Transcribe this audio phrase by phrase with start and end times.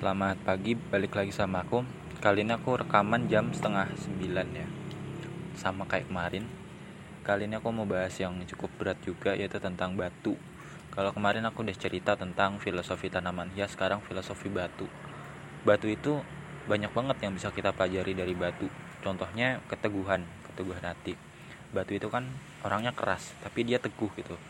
[0.00, 1.84] Selamat pagi, balik lagi sama aku.
[2.24, 4.64] Kali ini aku rekaman jam setengah sembilan ya.
[5.52, 6.48] Sama kayak kemarin.
[7.20, 10.40] Kali ini aku mau bahas yang cukup berat juga yaitu tentang batu.
[10.88, 14.88] Kalau kemarin aku udah cerita tentang filosofi tanaman ya sekarang filosofi batu.
[15.68, 16.24] Batu itu
[16.64, 18.72] banyak banget yang bisa kita pelajari dari batu.
[19.04, 21.12] Contohnya keteguhan, keteguhan hati.
[21.76, 22.24] Batu itu kan
[22.64, 24.40] orangnya keras, tapi dia teguh gitu.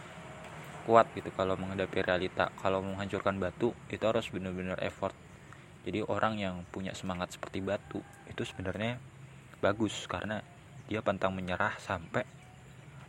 [0.86, 2.54] Kuat gitu kalau menghadapi realita.
[2.62, 5.10] Kalau menghancurkan batu itu harus benar-benar effort
[5.80, 9.00] jadi orang yang punya semangat seperti batu itu sebenarnya
[9.64, 10.44] bagus karena
[10.90, 12.24] dia pantang menyerah sampai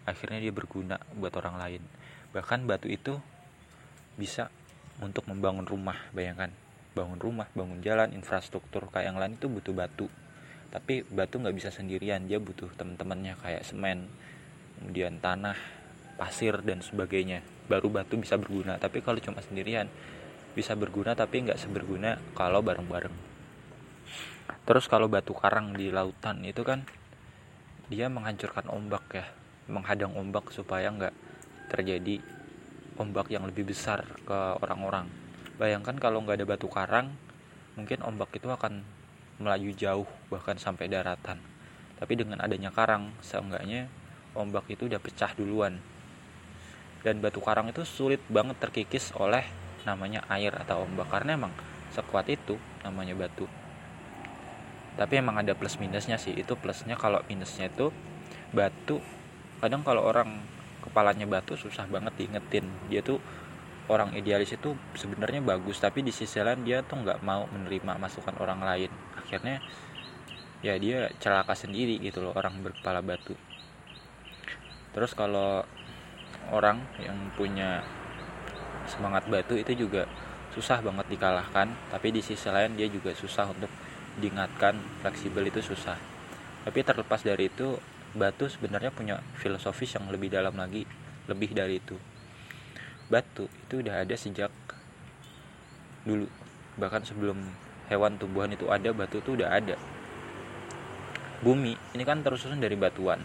[0.07, 1.81] akhirnya dia berguna buat orang lain.
[2.31, 3.19] Bahkan batu itu
[4.15, 4.47] bisa
[5.03, 6.51] untuk membangun rumah bayangkan.
[6.91, 10.07] Bangun rumah bangun jalan infrastruktur kayak yang lain itu butuh batu.
[10.71, 14.07] Tapi batu nggak bisa sendirian dia butuh teman-temannya kayak semen
[14.79, 15.55] kemudian tanah
[16.15, 17.43] pasir dan sebagainya.
[17.67, 18.79] Baru batu bisa berguna.
[18.79, 19.87] Tapi kalau cuma sendirian
[20.51, 23.15] bisa berguna tapi nggak seberguna kalau bareng-bareng.
[24.67, 26.83] Terus kalau batu karang di lautan itu kan
[27.91, 29.25] dia menghancurkan ombak ya
[29.67, 31.15] menghadang ombak supaya nggak
[31.71, 32.19] terjadi
[32.99, 35.07] ombak yang lebih besar ke orang-orang.
[35.55, 37.15] Bayangkan kalau nggak ada batu karang
[37.79, 38.83] mungkin ombak itu akan
[39.39, 41.39] melaju jauh bahkan sampai daratan.
[41.97, 43.87] Tapi dengan adanya karang seenggaknya
[44.35, 45.79] ombak itu udah pecah duluan.
[47.01, 51.07] Dan batu karang itu sulit banget terkikis oleh namanya air atau ombak.
[51.09, 51.53] Karena emang
[51.91, 53.45] sekuat itu namanya batu.
[54.95, 56.35] Tapi emang ada plus minusnya sih.
[56.35, 57.89] Itu plusnya kalau minusnya itu
[58.51, 58.99] batu.
[59.63, 60.41] Kadang kalau orang
[60.83, 62.67] kepalanya batu susah banget diingetin.
[62.91, 63.21] Dia tuh
[63.91, 68.35] orang idealis itu sebenarnya bagus tapi di sisi lain dia tuh nggak mau menerima masukan
[68.39, 68.91] orang lain.
[69.19, 69.63] Akhirnya
[70.61, 73.33] ya dia celaka sendiri gitu loh orang berkepala batu.
[74.91, 75.63] Terus kalau
[76.51, 77.81] orang yang punya
[78.91, 80.03] semangat batu itu juga
[80.51, 83.71] susah banget dikalahkan tapi di sisi lain dia juga susah untuk
[84.19, 85.95] diingatkan fleksibel itu susah.
[86.67, 87.79] Tapi terlepas dari itu
[88.11, 90.83] batu sebenarnya punya filosofis yang lebih dalam lagi
[91.31, 91.95] lebih dari itu.
[93.07, 94.51] Batu itu udah ada sejak
[96.03, 96.27] dulu.
[96.75, 97.39] Bahkan sebelum
[97.87, 99.79] hewan tumbuhan itu ada batu itu udah ada.
[101.39, 103.23] Bumi ini kan tersusun dari batuan.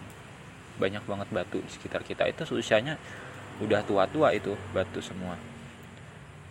[0.78, 2.24] Banyak banget batu di sekitar kita.
[2.30, 2.94] Itu usianya
[3.58, 5.55] udah tua-tua itu batu semua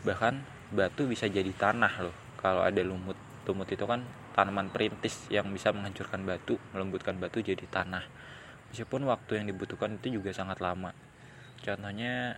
[0.05, 2.15] bahkan batu bisa jadi tanah loh.
[2.37, 3.17] Kalau ada lumut
[3.49, 4.05] lumut itu kan
[4.37, 8.05] tanaman perintis yang bisa menghancurkan batu melembutkan batu jadi tanah.
[8.69, 10.93] Meskipun waktu yang dibutuhkan itu juga sangat lama.
[11.65, 12.37] Contohnya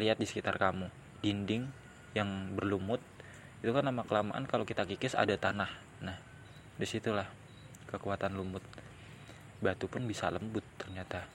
[0.00, 0.88] lihat di sekitar kamu.
[1.20, 1.68] Dinding
[2.16, 3.02] yang berlumut
[3.58, 5.68] itu kan lama kelamaan kalau kita kikis ada tanah.
[6.00, 6.16] Nah
[6.80, 7.28] di situlah
[7.92, 8.64] kekuatan lumut.
[9.58, 11.26] Batu pun bisa lembut ternyata.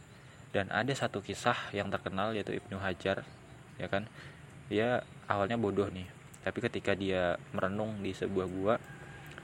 [0.54, 3.26] Dan ada satu kisah yang terkenal yaitu Ibnu Hajar
[3.82, 4.06] ya kan
[4.74, 6.10] dia awalnya bodoh nih.
[6.42, 8.76] Tapi ketika dia merenung di sebuah gua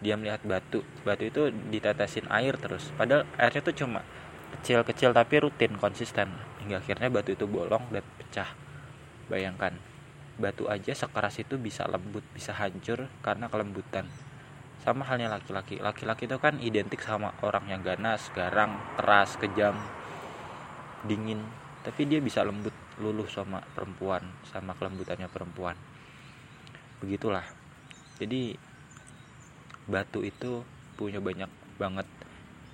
[0.01, 0.81] dia melihat batu.
[1.06, 2.90] Batu itu ditetesin air terus.
[2.95, 4.01] Padahal airnya itu cuma
[4.59, 6.34] kecil-kecil tapi rutin konsisten.
[6.63, 8.50] Hingga akhirnya batu itu bolong dan pecah.
[9.29, 9.78] Bayangkan
[10.39, 14.07] batu aja sekeras itu bisa lembut bisa hancur karena kelembutan.
[14.79, 15.78] Sama halnya laki-laki.
[15.84, 19.75] Laki-laki itu kan identik sama orang yang ganas garang keras kejam
[21.03, 21.44] dingin.
[21.84, 24.21] Tapi dia bisa lembut luluh sama perempuan
[24.51, 25.75] sama kelembutannya perempuan.
[26.99, 27.47] Begitulah.
[28.19, 28.53] Jadi
[29.87, 30.61] batu itu
[30.99, 31.47] punya banyak
[31.79, 32.05] banget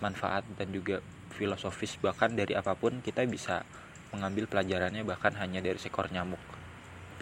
[0.02, 1.00] manfaat dan juga
[1.38, 1.96] filosofis.
[2.02, 3.62] Bahkan dari apa pun kita bisa
[4.10, 6.42] mengambil pelajarannya bahkan hanya dari seekor nyamuk.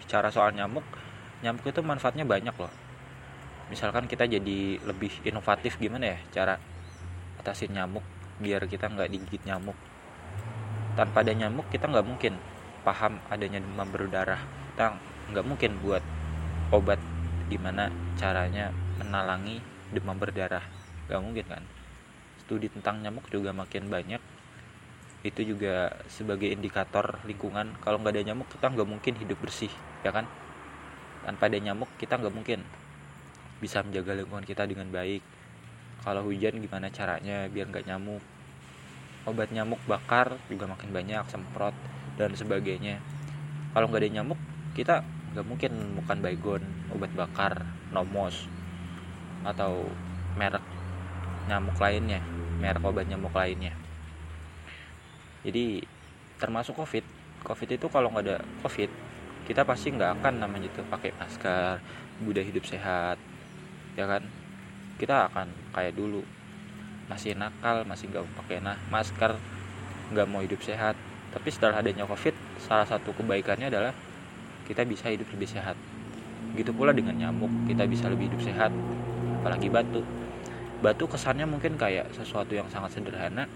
[0.00, 0.84] Bicara soal nyamuk
[1.44, 2.72] nyamuk itu manfaatnya banyak loh.
[3.68, 6.56] Misalkan kita jadi lebih inovatif gimana ya cara
[7.36, 8.04] atasin nyamuk
[8.40, 9.76] biar kita nggak digigit nyamuk?
[10.96, 12.40] Tanpa ada nyamuk kita nggak mungkin
[12.84, 14.38] paham adanya demam berdarah.
[14.76, 14.94] Kita
[15.32, 16.04] nggak mungkin buat
[16.68, 17.00] obat
[17.48, 17.88] di mana
[18.20, 18.68] caranya
[19.00, 19.58] menalangi
[19.90, 20.62] demam berdarah.
[21.08, 21.64] Nggak mungkin kan?
[22.44, 24.20] Studi tentang nyamuk juga makin banyak.
[25.24, 27.80] Itu juga sebagai indikator lingkungan.
[27.80, 29.72] Kalau nggak ada nyamuk kita nggak mungkin hidup bersih
[30.04, 30.28] ya kan?
[31.24, 32.60] Tanpa ada nyamuk kita nggak mungkin
[33.64, 35.24] bisa menjaga lingkungan kita dengan baik.
[36.04, 38.20] Kalau hujan gimana caranya biar nggak nyamuk?
[39.24, 41.72] Obat nyamuk bakar juga makin banyak semprot
[42.14, 42.98] dan sebagainya.
[43.74, 44.40] Kalau nggak ada nyamuk
[44.74, 45.02] kita
[45.34, 46.62] nggak mungkin menemukan baygon
[46.94, 48.46] obat bakar nomos
[49.42, 49.82] atau
[50.38, 50.62] merek
[51.50, 52.22] nyamuk lainnya
[52.62, 53.74] merek obat nyamuk lainnya.
[55.44, 55.82] Jadi
[56.38, 57.04] termasuk covid.
[57.44, 58.88] Covid itu kalau nggak ada covid
[59.44, 61.76] kita pasti nggak akan namanya itu pakai masker
[62.24, 63.18] budaya hidup sehat
[63.98, 64.22] ya kan?
[64.96, 66.24] Kita akan kayak dulu
[67.04, 69.36] masih nakal masih nggak pakai nah masker
[70.14, 70.96] nggak mau hidup sehat
[71.34, 72.32] tapi setelah adanya covid
[72.62, 73.92] salah satu kebaikannya adalah
[74.64, 75.76] kita bisa hidup lebih sehat
[76.54, 78.70] Begitu pula dengan nyamuk, kita bisa lebih hidup sehat.
[79.42, 80.06] Apalagi batu.
[80.78, 83.50] Batu kesannya mungkin kayak sesuatu yang sangat sederhana,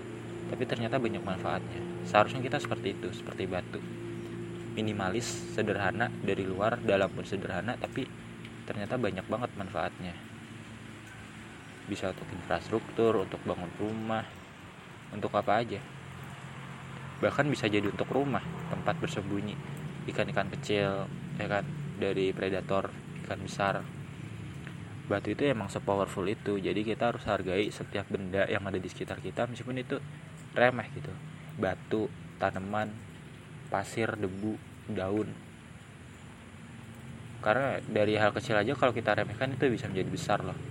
[0.51, 1.79] tapi ternyata banyak manfaatnya.
[2.03, 3.79] Seharusnya kita seperti itu, seperti batu.
[4.75, 8.03] Minimalis, sederhana dari luar, dalam pun sederhana, tapi
[8.67, 10.15] ternyata banyak banget manfaatnya.
[11.87, 14.27] Bisa untuk infrastruktur, untuk bangun rumah,
[15.15, 15.79] untuk apa aja.
[17.19, 19.59] Bahkan bisa jadi untuk rumah, tempat bersembunyi,
[20.11, 21.67] ikan-ikan kecil, ya kan
[21.99, 22.95] dari predator
[23.27, 23.83] ikan besar.
[25.09, 29.25] Batu itu emang sepowerful itu jadi kita harus hargai setiap benda yang ada di sekitar
[29.25, 29.97] kita meskipun itu
[30.53, 31.11] remeh gitu.
[31.57, 32.93] Batu tanaman
[33.73, 34.55] pasir debu
[34.93, 35.33] daun.
[37.41, 40.68] Karena dari hal kecil aja kalau kita remehkan itu bisa menjadi besar loh